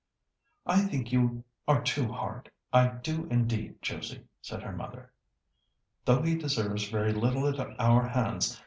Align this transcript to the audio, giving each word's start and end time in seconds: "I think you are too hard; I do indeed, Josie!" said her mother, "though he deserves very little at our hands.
"I 0.65 0.79
think 0.81 1.11
you 1.11 1.43
are 1.67 1.79
too 1.83 2.11
hard; 2.11 2.49
I 2.73 2.87
do 2.87 3.25
indeed, 3.29 3.83
Josie!" 3.83 4.25
said 4.41 4.63
her 4.63 4.75
mother, 4.75 5.13
"though 6.05 6.23
he 6.23 6.33
deserves 6.35 6.89
very 6.89 7.13
little 7.13 7.47
at 7.47 7.79
our 7.79 8.07
hands. 8.07 8.59